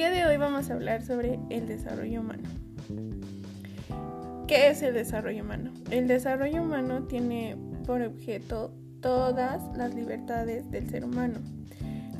día 0.00 0.10
de 0.10 0.24
hoy 0.24 0.38
vamos 0.38 0.70
a 0.70 0.72
hablar 0.72 1.02
sobre 1.02 1.38
el 1.50 1.68
desarrollo 1.68 2.22
humano. 2.22 2.48
¿Qué 4.48 4.68
es 4.68 4.80
el 4.80 4.94
desarrollo 4.94 5.42
humano? 5.42 5.72
El 5.90 6.08
desarrollo 6.08 6.62
humano 6.62 7.02
tiene 7.02 7.58
por 7.86 8.00
objeto 8.00 8.72
todas 9.02 9.62
las 9.76 9.94
libertades 9.94 10.70
del 10.70 10.88
ser 10.88 11.04
humano. 11.04 11.40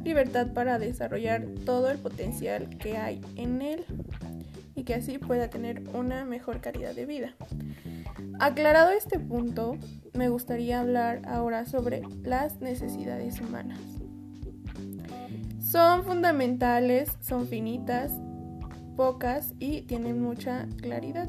Libertad 0.05 0.53
para 0.53 0.79
desarrollar 0.79 1.47
todo 1.65 1.91
el 1.91 1.97
potencial 1.97 2.69
que 2.77 2.99
hay 2.99 3.23
en 3.37 3.63
él 3.63 3.87
y 4.75 4.85
que 4.85 4.93
así 4.93 5.17
pueda 5.17 5.49
tener 5.49 5.83
una 5.95 6.27
mejor 6.27 6.61
calidad 6.61 6.95
de 6.95 7.07
vida. 7.07 7.35
Aclarado 8.41 8.91
este 8.91 9.19
punto, 9.19 9.79
me 10.13 10.29
gustaría 10.29 10.81
hablar 10.81 11.23
ahora 11.25 11.65
sobre 11.65 12.03
las 12.25 12.61
necesidades 12.61 13.41
humanas. 13.41 14.00
Son 15.61 16.05
fundamentales, 16.05 17.11
son 17.21 17.47
finitas, 17.47 18.13
pocas 18.97 19.55
y 19.59 19.83
tienen 19.83 20.21
mucha 20.21 20.67
claridad. 20.81 21.29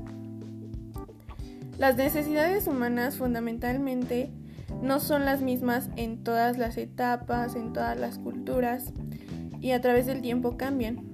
Las 1.77 1.95
necesidades 1.97 2.67
humanas 2.67 3.15
fundamentalmente 3.17 4.31
no 4.81 4.99
son 4.99 5.25
las 5.25 5.41
mismas 5.41 5.89
en 5.95 6.23
todas 6.23 6.57
las 6.57 6.77
etapas, 6.77 7.55
en 7.55 7.73
todas 7.73 7.99
las 7.99 8.17
culturas 8.17 8.93
y 9.59 9.71
a 9.71 9.81
través 9.81 10.05
del 10.05 10.21
tiempo 10.21 10.57
cambian. 10.57 11.11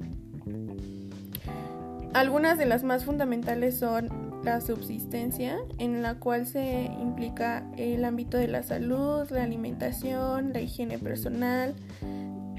Algunas 2.13 2.57
de 2.57 2.65
las 2.65 2.83
más 2.83 3.05
fundamentales 3.05 3.77
son 3.77 4.09
la 4.43 4.61
subsistencia, 4.61 5.57
en 5.77 6.01
la 6.01 6.15
cual 6.15 6.45
se 6.47 6.85
implica 6.99 7.69
el 7.77 8.05
ámbito 8.05 8.37
de 8.37 8.47
la 8.47 8.63
salud, 8.63 9.29
la 9.29 9.43
alimentación, 9.43 10.53
la 10.53 10.61
higiene 10.61 10.97
personal, 10.97 11.75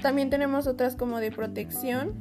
también 0.01 0.29
tenemos 0.29 0.67
otras 0.67 0.95
como 0.95 1.19
de 1.19 1.31
protección. 1.31 2.13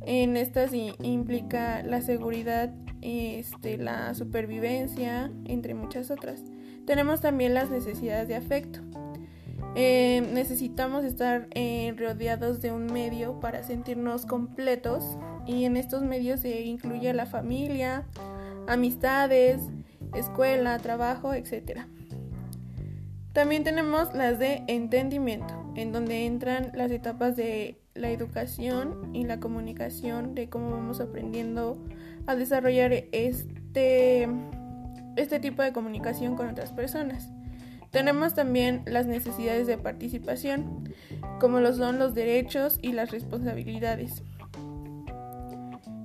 En 0.00 0.36
estas 0.36 0.72
implica 0.74 1.82
la 1.82 2.02
seguridad, 2.02 2.72
este, 3.00 3.78
la 3.78 4.14
supervivencia, 4.14 5.30
entre 5.46 5.74
muchas 5.74 6.10
otras. 6.10 6.42
Tenemos 6.86 7.20
también 7.20 7.54
las 7.54 7.70
necesidades 7.70 8.28
de 8.28 8.36
afecto. 8.36 8.80
Eh, 9.76 10.28
necesitamos 10.32 11.04
estar 11.04 11.48
eh, 11.52 11.94
rodeados 11.96 12.60
de 12.60 12.70
un 12.70 12.86
medio 12.86 13.40
para 13.40 13.64
sentirnos 13.64 14.24
completos 14.24 15.18
y 15.46 15.64
en 15.64 15.76
estos 15.76 16.02
medios 16.02 16.40
se 16.40 16.62
incluye 16.62 17.12
la 17.12 17.26
familia, 17.26 18.06
amistades, 18.68 19.62
escuela, 20.14 20.78
trabajo, 20.78 21.34
etc. 21.34 21.80
También 23.32 23.64
tenemos 23.64 24.14
las 24.14 24.38
de 24.38 24.62
entendimiento 24.68 25.63
en 25.76 25.92
donde 25.92 26.26
entran 26.26 26.70
las 26.74 26.90
etapas 26.90 27.36
de 27.36 27.78
la 27.94 28.10
educación 28.10 29.14
y 29.14 29.24
la 29.24 29.40
comunicación, 29.40 30.34
de 30.34 30.48
cómo 30.48 30.70
vamos 30.70 31.00
aprendiendo 31.00 31.78
a 32.26 32.34
desarrollar 32.34 32.92
este, 33.12 34.28
este 35.16 35.40
tipo 35.40 35.62
de 35.62 35.72
comunicación 35.72 36.36
con 36.36 36.48
otras 36.48 36.72
personas. 36.72 37.30
Tenemos 37.90 38.34
también 38.34 38.82
las 38.86 39.06
necesidades 39.06 39.68
de 39.68 39.78
participación, 39.78 40.92
como 41.38 41.60
lo 41.60 41.72
son 41.74 41.98
los 41.98 42.14
derechos 42.14 42.78
y 42.82 42.92
las 42.92 43.12
responsabilidades. 43.12 44.22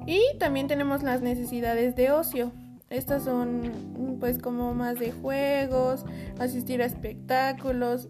Y 0.06 0.22
también 0.38 0.68
tenemos 0.68 1.02
las 1.02 1.22
necesidades 1.22 1.96
de 1.96 2.12
ocio. 2.12 2.52
Estas 2.90 3.24
son 3.24 4.18
pues 4.20 4.38
como 4.40 4.74
más 4.74 5.00
de 5.00 5.12
juegos, 5.12 6.06
asistir 6.40 6.82
a 6.82 6.86
espectáculos, 6.86 8.10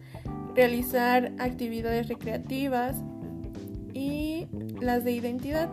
realizar 0.59 1.31
actividades 1.39 2.09
recreativas 2.09 2.97
y 3.93 4.45
las 4.81 5.05
de 5.05 5.13
identidad. 5.13 5.69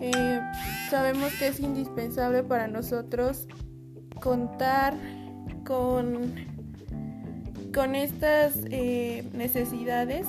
Eh, 0.00 0.40
sabemos 0.90 1.32
que 1.40 1.48
es 1.48 1.58
indispensable 1.58 2.44
para 2.44 2.68
nosotros 2.68 3.48
contar 4.22 4.94
con, 5.64 6.32
con 7.74 7.96
estas 7.96 8.54
eh, 8.70 9.24
necesidades 9.34 10.28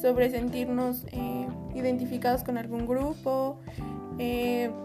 sobre 0.00 0.30
sentirnos 0.30 1.04
eh, 1.10 1.48
identificados 1.74 2.44
con 2.44 2.56
algún 2.56 2.86
grupo, 2.86 3.58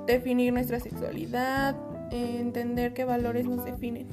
definir 0.08 0.54
nuestra 0.54 0.80
sexualidad, 0.80 1.76
entender 2.10 2.96
qué 2.96 3.06
valores 3.06 3.46
nos 3.46 3.64
definen. 3.64 4.08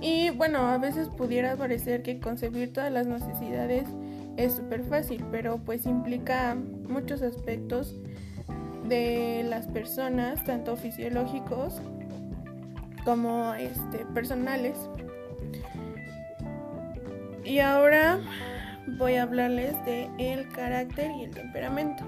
Y 0.00 0.30
bueno, 0.30 0.60
a 0.60 0.78
veces 0.78 1.08
pudiera 1.08 1.56
parecer 1.56 2.02
que 2.02 2.20
concebir 2.20 2.72
todas 2.72 2.90
las 2.90 3.06
necesidades 3.06 3.86
es 4.36 4.54
súper 4.54 4.82
fácil, 4.84 5.24
pero 5.30 5.58
pues 5.58 5.84
implica 5.84 6.56
muchos 6.88 7.20
aspectos 7.22 7.96
de 8.88 9.44
las 9.48 9.66
personas, 9.66 10.42
tanto 10.44 10.76
fisiológicos 10.76 11.80
como 13.04 13.54
este, 13.54 13.98
personales. 14.14 14.76
Y 17.44 17.58
ahora 17.58 18.20
voy 18.98 19.16
a 19.16 19.22
hablarles 19.22 19.74
de 19.84 20.08
el 20.18 20.48
carácter 20.48 21.10
y 21.10 21.24
el 21.24 21.30
temperamento. 21.30 22.04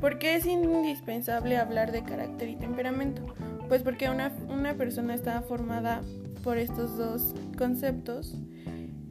¿Por 0.00 0.18
qué 0.18 0.36
es 0.36 0.46
indispensable 0.46 1.56
hablar 1.56 1.92
de 1.92 2.02
carácter 2.02 2.48
y 2.48 2.56
temperamento? 2.56 3.22
Pues 3.68 3.82
porque 3.82 4.08
una, 4.08 4.32
una 4.48 4.74
persona 4.74 5.14
está 5.14 5.42
formada 5.42 6.02
por 6.42 6.58
estos 6.58 6.96
dos 6.96 7.34
conceptos. 7.56 8.34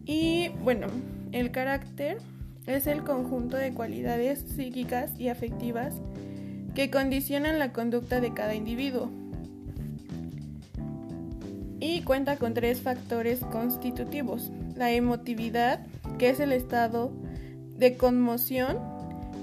Y 0.06 0.50
bueno, 0.64 0.88
el 1.32 1.52
carácter 1.52 2.18
es 2.66 2.88
el 2.88 3.04
conjunto 3.04 3.58
de 3.58 3.74
cualidades 3.74 4.40
psíquicas 4.40 5.12
y 5.18 5.30
afectivas 5.30 5.96
que 6.76 6.90
condicionan 6.90 7.60
la 7.60 7.74
conducta 7.74 8.22
de 8.22 8.34
cada 8.34 8.56
individuo. 8.56 9.10
Y 11.80 12.02
cuenta 12.02 12.38
con 12.38 12.54
tres 12.54 12.82
factores 12.82 13.40
constitutivos. 13.40 14.52
La 14.76 14.92
emotividad, 14.92 15.86
que 16.18 16.30
es 16.30 16.40
el 16.40 16.52
estado 16.52 17.12
de 17.78 17.96
conmoción, 17.96 18.78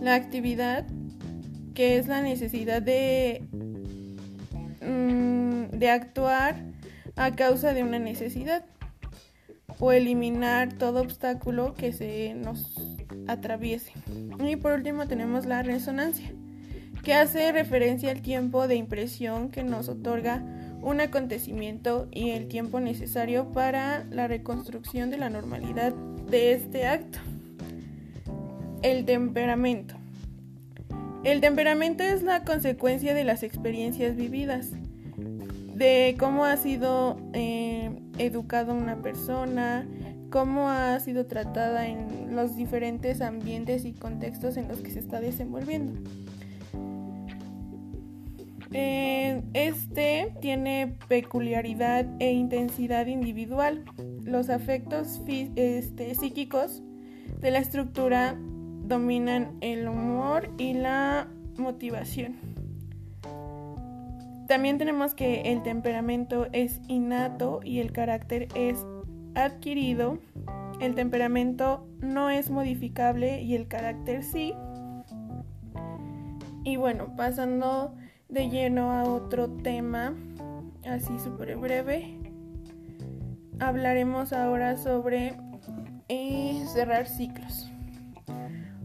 la 0.03 0.15
actividad, 0.15 0.87
que 1.75 1.99
es 1.99 2.07
la 2.07 2.23
necesidad 2.23 2.83
de, 2.83 3.43
mm, 4.83 5.77
de 5.77 5.91
actuar 5.91 6.57
a 7.17 7.35
causa 7.35 7.73
de 7.73 7.83
una 7.83 7.99
necesidad 7.99 8.65
o 9.79 9.93
eliminar 9.93 10.73
todo 10.75 11.01
obstáculo 11.01 11.75
que 11.75 11.93
se 11.93 12.35
nos 12.35 12.77
atraviese. 13.27 13.93
Y 14.39 14.57
por 14.57 14.73
último 14.73 15.07
tenemos 15.07 15.47
la 15.47 15.63
resonancia, 15.63 16.31
que 17.03 17.15
hace 17.15 17.53
referencia 17.53 18.11
al 18.11 18.23
tiempo 18.23 18.69
de 18.69 18.77
impresión 18.77 19.51
que 19.51 19.63
nos 19.63 19.89
otorga 19.89 20.43
un 20.83 21.01
acontecimiento 21.01 22.07
y 22.13 22.31
el 22.31 22.49
tiempo 22.49 22.81
necesario 22.81 23.53
para 23.53 24.05
la 24.05 24.29
reconstrucción 24.29 25.11
de 25.11 25.19
la 25.19 25.31
normalidad 25.31 25.93
de 26.31 26.53
este 26.53 26.87
acto. 26.87 27.19
El 28.83 29.05
temperamento. 29.05 29.97
El 31.25 31.41
temperamento 31.41 32.05
es 32.05 32.23
la 32.23 32.45
consecuencia 32.45 33.15
de 33.15 33.25
las 33.25 33.43
experiencias 33.43 34.15
vividas 34.15 34.71
de 35.77 36.17
cómo 36.19 36.47
ha 36.47 36.57
sido 36.57 37.19
eh, 37.35 37.91
educada 38.17 38.73
una 38.73 39.03
persona, 39.03 39.87
cómo 40.31 40.71
ha 40.71 40.99
sido 41.01 41.27
tratada 41.27 41.87
en 41.87 42.35
los 42.35 42.57
diferentes 42.57 43.21
ambientes 43.21 43.85
y 43.85 43.93
contextos 43.93 44.57
en 44.57 44.69
los 44.69 44.81
que 44.81 44.91
se 44.91 45.01
está 45.01 45.21
desenvolviendo. 45.21 45.93
Eh, 48.73 49.43
este 49.53 50.35
tiene 50.41 50.97
peculiaridad 51.09 52.07
e 52.21 52.33
intensidad 52.33 53.07
individual. 53.07 53.85
Los 54.25 54.49
afectos 54.49 55.21
este, 55.29 56.15
psíquicos 56.15 56.83
de 57.41 57.51
la 57.51 57.59
estructura 57.59 58.35
dominan 58.87 59.59
el 59.61 59.87
humor 59.89 60.51
y 60.57 60.73
la 60.73 61.29
motivación. 61.59 62.56
También 64.47 64.79
tenemos 64.79 65.15
que 65.15 65.53
el 65.53 65.63
temperamento 65.63 66.47
es 66.53 66.81
innato 66.87 67.61
y 67.65 67.81
el 67.81 67.93
carácter 67.93 68.49
es 68.55 68.87
adquirido. 69.35 70.19
El 70.81 70.95
temperamento 70.95 71.89
no 72.01 72.31
es 72.31 72.51
modificable 72.51 73.43
y 73.43 73.57
el 73.57 73.67
carácter 73.67 74.23
sí. 74.23 74.55
Y 76.65 76.77
bueno, 76.77 77.15
pasando 77.17 77.95
de 78.29 78.49
lleno 78.49 78.93
a 78.93 79.05
otro 79.05 79.49
tema, 79.49 80.15
así 80.85 81.19
súper 81.19 81.57
breve, 81.57 82.19
hablaremos 83.59 84.33
ahora 84.33 84.77
sobre 84.77 85.35
eh, 86.09 86.63
cerrar 86.73 87.07
ciclos. 87.07 87.71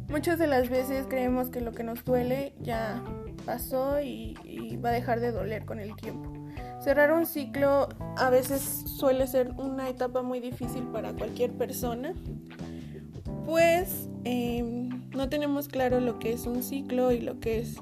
Muchas 0.09 0.39
de 0.39 0.47
las 0.47 0.69
veces 0.69 1.05
creemos 1.07 1.49
que 1.49 1.61
lo 1.61 1.71
que 1.71 1.83
nos 1.83 2.03
duele 2.03 2.53
ya 2.59 3.01
pasó 3.41 4.01
y, 4.01 4.35
va 4.83 4.89
a 4.89 4.93
dejar 4.93 5.19
de 5.19 5.31
doler 5.31 5.65
con 5.65 5.79
el 5.79 5.95
tiempo. 5.95 6.31
Cerrar 6.79 7.11
un 7.11 7.25
ciclo 7.25 7.89
a 8.17 8.29
veces 8.29 8.61
suele 8.97 9.27
ser 9.27 9.51
una 9.57 9.89
etapa 9.89 10.23
muy 10.23 10.39
difícil 10.39 10.83
para 10.88 11.13
cualquier 11.13 11.51
persona, 11.51 12.13
pues 13.45 14.09
em, 14.23 14.89
no 15.11 15.29
tenemos 15.29 15.67
claro 15.67 15.99
lo 15.99 16.17
que 16.17 16.33
es 16.33 16.45
un 16.47 16.63
ciclo 16.63 17.11
y 17.11 17.19
lo 17.21 17.39
que 17.39 17.59
es, 17.59 17.77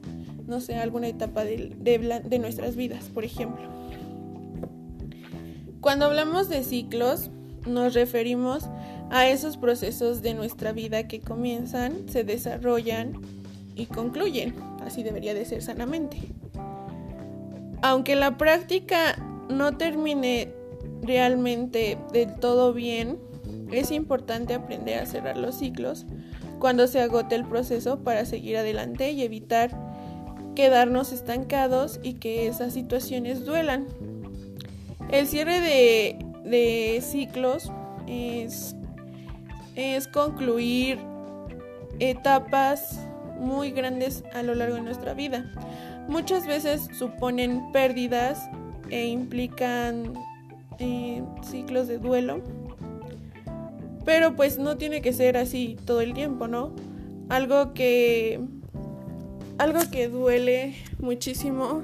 no 0.48 0.60
sé, 0.60 0.76
alguna 0.76 1.08
etapa 1.08 1.46
de, 1.46 1.76
de 1.80 2.40
nuestras 2.40 2.76
vidas, 2.76 3.06
por 3.06 3.24
ejemplo. 3.24 3.70
Cuando 5.80 6.06
hablamos 6.06 6.50
de 6.50 6.64
ciclos, 6.64 7.32
nos 7.66 7.94
referimos 7.94 8.70
a 9.12 9.28
esos 9.28 9.58
procesos 9.58 10.22
de 10.22 10.34
nuestra 10.34 10.72
vida 10.72 11.08
que 11.08 11.20
comienzan, 11.20 12.10
se 12.10 12.24
desarrollan 12.24 13.14
y 13.76 13.86
concluyen. 13.86 14.56
Así 14.90 15.04
debería 15.04 15.36
de 15.36 15.46
ser 15.46 15.62
sanamente. 15.62 16.18
Aunque 17.84 18.16
la 18.16 18.40
práctica 18.40 19.24
no 19.48 19.78
termine 19.78 20.52
realmente 21.04 22.00
del 22.12 22.34
todo 22.40 22.74
bien, 22.74 23.20
es 23.72 23.92
importante 23.92 24.56
aprender 24.56 24.98
a 24.98 25.06
cerrar 25.06 25.38
los 25.38 25.60
ciclos 25.60 26.08
cuando 26.58 26.88
se 26.88 27.02
agote 27.02 27.36
el 27.36 27.46
proceso 27.46 28.00
para 28.00 28.26
seguir 28.26 28.58
adelante 28.58 29.12
y 29.12 29.22
evitar 29.22 29.70
quedarnos 30.56 31.12
estancados 31.12 32.00
y 32.02 32.14
que 32.14 32.48
esas 32.48 32.74
situaciones 32.74 33.46
duelan. 33.46 33.86
El 35.12 35.28
cierre 35.28 35.60
de, 35.62 37.00
ciclos 37.04 37.72
es 38.08 38.76
concluir 40.08 40.98
etapas 42.00 43.00
muy 43.40 43.72
grandes 43.72 44.24
a 44.34 44.44
lo 44.44 44.56
largo 44.56 44.76
de 44.76 44.82
nuestra 44.82 45.14
vida. 45.14 45.52
Muchas 46.08 46.46
veces 46.48 46.90
suponen 46.98 47.72
pérdidas 47.72 48.50
e 48.90 49.08
implican 49.08 50.14
eh, 50.80 51.24
ciclos 51.44 51.88
de 51.88 51.98
duelo, 51.98 52.42
pero 54.06 54.36
pues 54.36 54.58
no 54.58 54.78
tiene 54.78 55.02
que 55.02 55.14
ser 55.14 55.38
así 55.38 55.78
todo 55.86 56.02
el 56.02 56.14
tiempo, 56.14 56.48
¿no? 56.48 56.74
Algo 57.30 57.74
que 57.74 58.40
algo 59.60 59.80
que 59.92 60.08
duele 60.08 60.74
muchísimo 61.00 61.84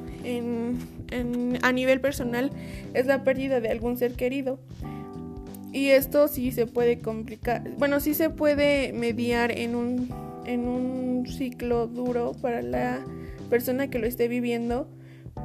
a 1.62 1.72
nivel 1.72 2.01
personal 2.01 2.51
es 2.94 3.06
la 3.06 3.24
pérdida 3.24 3.60
de 3.60 3.69
algún 3.69 3.98
ser 3.98 4.13
querido. 4.13 4.60
Y 5.74 5.90
esto 5.90 6.30
sí 6.30 6.54
se 6.54 6.68
puede 6.68 7.01
complicar, 7.01 7.69
bueno, 7.78 8.00
sí 8.00 8.13
se 8.13 8.30
puede 8.30 8.94
mediar 8.94 9.51
en 9.51 9.75
un, 9.75 10.10
en 10.46 10.69
un 10.69 11.05
ciclo 11.27 11.88
duro 11.88 12.33
para 12.42 12.62
la 12.62 13.04
persona 13.50 13.89
que 13.89 14.00
lo 14.00 14.07
esté 14.07 14.27
viviendo, 14.27 14.89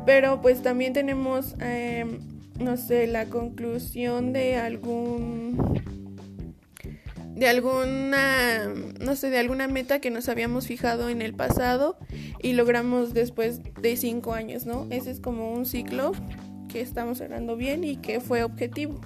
pero 0.07 0.41
pues 0.41 0.63
también 0.63 0.93
tenemos, 0.93 1.55
em, 1.61 2.21
no 2.59 2.77
sé, 2.77 3.07
la 3.07 3.27
conclusión 3.27 4.33
de 4.33 4.57
algún 4.57 5.81
de 7.41 7.49
alguna, 7.49 8.69
no 9.01 9.17
sé, 9.17 9.31
de 9.31 9.39
alguna 9.39 9.67
meta 9.67 9.99
que 9.99 10.11
nos 10.11 10.29
habíamos 10.29 10.67
fijado 10.67 11.09
en 11.09 11.23
el 11.23 11.33
pasado 11.33 11.97
y 12.43 12.53
logramos 12.53 13.15
después 13.15 13.61
de 13.81 13.97
cinco 13.97 14.35
años, 14.35 14.67
¿no? 14.67 14.87
Ese 14.91 15.11
es 15.11 15.21
como 15.21 15.51
un 15.51 15.65
ciclo 15.65 16.13
que 16.69 16.83
estamos 16.83 17.17
cerrando 17.17 17.57
bien 17.57 17.83
y 17.83 17.97
que 17.97 18.21
fue 18.21 18.45
objetivo. 18.45 19.01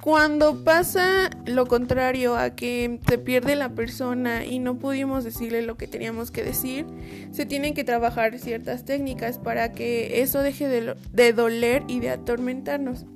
Cuando 0.00 0.62
pasa 0.62 1.30
lo 1.46 1.66
contrario 1.66 2.36
a 2.36 2.50
que 2.50 3.00
se 3.08 3.18
pierde 3.18 3.56
la 3.56 3.70
persona 3.70 4.44
y 4.44 4.58
no 4.58 4.78
pudimos 4.78 5.24
decirle 5.24 5.62
lo 5.62 5.76
que 5.76 5.88
teníamos 5.88 6.30
que 6.30 6.44
decir, 6.44 6.86
se 7.32 7.46
tienen 7.46 7.74
que 7.74 7.82
trabajar 7.82 8.38
ciertas 8.38 8.84
técnicas 8.84 9.38
para 9.38 9.72
que 9.72 10.20
eso 10.20 10.42
deje 10.42 10.68
de, 10.68 11.32
doler 11.32 11.82
y 11.88 12.00
de 12.00 12.10
atormentarnos. 12.10 13.06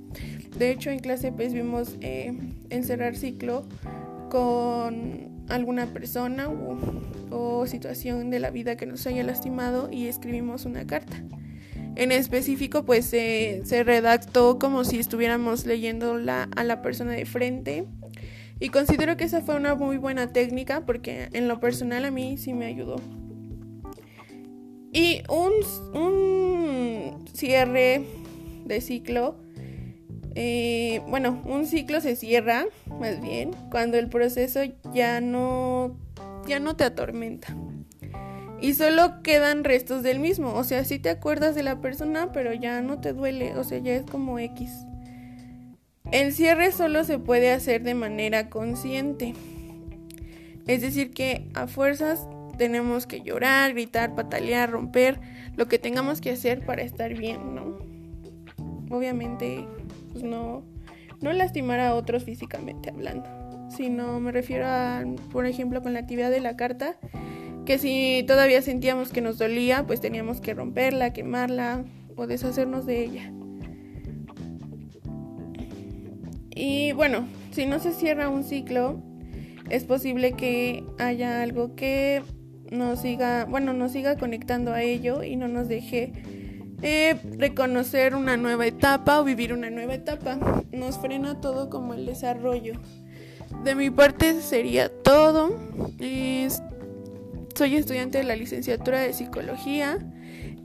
De 0.56 0.71
hecho, 0.71 0.91
en 0.91 0.99
clase 0.99 1.32
pues 1.32 1.53
vimos 1.53 1.97
eh, 2.00 2.37
encerrar 2.71 3.17
ciclo 3.17 3.65
con 4.31 5.44
alguna 5.49 5.87
persona 5.87 6.49
o 7.31 7.67
situación 7.67 8.31
de 8.31 8.41
la 8.41 8.50
vida 8.50 8.77
que 8.77 8.87
nos 8.87 9.06
haya 9.06 9.23
lastimado 9.23 9.91
y 9.93 10.06
escribimos 10.06 10.65
una 10.65 10.87
carta. 10.87 11.23
En 11.97 12.13
específico, 12.13 12.85
pues 12.85 13.07
se 13.07 13.83
redactó 13.85 14.59
como 14.59 14.85
si 14.85 14.99
estuviéramos 14.99 15.67
leyendo 15.67 16.15
a 16.15 16.65
la 16.65 16.83
persona 16.83 17.13
de 17.13 17.27
frente. 17.27 17.85
Y 18.59 18.69
considero 18.69 19.17
que 19.17 19.25
esa 19.25 19.41
fue 19.41 19.57
una 19.57 19.75
muy 19.75 19.97
buena 19.97 20.33
técnica 20.33 20.85
porque 20.85 21.29
en 21.33 21.49
lo 21.49 21.61
personal 21.61 22.05
a 22.05 22.11
mí 22.11 22.37
sí 22.37 22.53
me 22.53 22.67
ayudó. 22.67 22.97
Y 24.93 25.23
un, 25.29 25.53
un 25.99 27.25
cierre 27.33 28.03
de 28.65 28.81
ciclo, 28.81 29.37
eh, 30.35 31.01
bueno, 31.09 31.43
un 31.47 31.67
ciclo 31.67 32.01
se 32.01 32.17
cierra, 32.17 32.67
más 32.99 33.21
bien, 33.21 33.53
cuando 33.71 33.99
el 33.99 34.09
proceso 34.09 34.61
ya 34.93 35.21
no, 35.21 35.97
ya 36.47 36.61
no 36.61 36.77
te 36.77 36.85
atormenta 36.85 37.57
y 38.61 38.75
solo 38.75 39.23
quedan 39.23 39.65
restos 39.65 40.03
del 40.03 40.19
mismo. 40.19 40.55
O 40.55 40.65
sea, 40.65 40.85
sí 40.85 40.99
te 40.99 41.11
acuerdas 41.11 41.55
de 41.55 41.62
la 41.62 41.81
persona, 41.81 42.33
pero 42.33 42.53
ya 42.53 42.83
no 42.83 43.01
te 43.01 43.12
duele, 43.12 43.57
o 43.57 43.65
sea, 43.65 43.79
ya 43.79 43.95
es 43.95 44.05
como 44.05 44.39
X. 44.39 44.71
El 46.12 46.33
cierre 46.33 46.73
solo 46.73 47.05
se 47.05 47.19
puede 47.19 47.53
hacer 47.53 47.83
de 47.83 47.95
manera 47.95 48.51
consciente. 48.51 49.35
Es 50.67 50.83
decir, 50.83 51.12
que 51.12 51.49
a 51.55 51.67
fuerzas 51.67 52.27
tenemos 52.59 53.07
que 53.07 53.23
llorar, 53.23 53.73
gritar, 53.73 54.15
patalear, 54.15 54.71
romper, 54.71 55.21
lo 55.56 55.67
que 55.67 55.79
tengamos 55.79 56.21
que 56.21 56.31
hacer 56.31 56.65
para 56.65 56.83
estar 56.83 57.15
bien, 57.15 57.55
¿no? 57.55 57.79
Obviamente, 58.91 59.67
pues 60.13 60.25
no, 60.25 60.65
no 61.21 61.33
lastimar 61.33 61.81
a 61.81 61.95
otros 61.95 62.25
físicamente 62.25 62.91
hablando, 62.91 63.29
sino 63.71 64.21
me 64.21 64.33
refiero 64.33 64.67
a, 64.67 65.05
por 65.33 65.47
ejemplo, 65.47 65.83
con 65.83 65.93
la 65.93 66.01
actividad 66.01 66.31
de 66.31 66.41
la 66.41 66.56
carta, 66.56 66.97
que 67.70 67.78
si 67.78 68.25
todavía 68.26 68.62
sentíamos 68.62 69.12
que 69.12 69.20
nos 69.20 69.38
dolía, 69.38 69.87
pues 69.87 70.00
teníamos 70.00 70.40
que 70.40 70.55
romperla, 70.55 71.12
quemarla 71.12 71.84
o 72.17 72.26
deshacernos 72.26 72.84
de 72.84 73.05
ella. 73.05 73.32
Y 76.52 76.90
bueno, 76.90 77.28
si 77.52 77.67
no 77.67 77.78
se 77.78 77.93
cierra 77.93 78.28
un 78.28 78.43
ciclo, 78.43 79.00
es 79.69 79.84
posible 79.84 80.32
que 80.32 80.82
haya 80.99 81.43
algo 81.43 81.76
que 81.76 82.25
nos 82.72 83.02
siga, 83.02 83.44
bueno, 83.44 83.72
nos 83.72 83.93
siga 83.93 84.17
conectando 84.17 84.72
a 84.72 84.82
ello 84.82 85.22
y 85.22 85.37
no 85.37 85.46
nos 85.46 85.69
deje 85.69 86.11
eh, 86.82 87.20
reconocer 87.38 88.17
una 88.17 88.37
nueva 88.37 88.67
etapa 88.67 89.20
o 89.20 89.22
vivir 89.22 89.52
una 89.52 89.70
nueva 89.70 89.94
etapa. 89.94 90.40
Nos 90.72 90.99
frena 90.99 91.40
todo 91.40 91.70
como 91.70 91.94
el 91.94 92.05
desarrollo. 92.05 92.72
De 93.62 93.76
mi 93.76 93.91
parte 93.91 94.41
sería 94.41 94.89
todo. 94.89 95.56
Soy 97.60 97.76
estudiante 97.76 98.17
de 98.17 98.24
la 98.24 98.36
licenciatura 98.36 99.00
de 99.00 99.12
psicología 99.12 99.98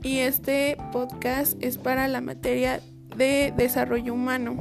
y 0.02 0.20
este 0.20 0.78
podcast 0.92 1.62
es 1.62 1.76
para 1.76 2.08
la 2.08 2.22
materia 2.22 2.80
de 3.14 3.52
desarrollo 3.54 4.14
humano. 4.14 4.56